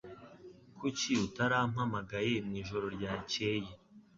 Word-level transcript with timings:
Kuki 0.77 1.09
utarampamagaye 1.25 2.33
mwijoro 2.47 2.85
ryakeye 2.95 3.71